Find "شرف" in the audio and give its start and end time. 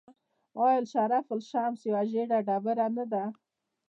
0.91-1.25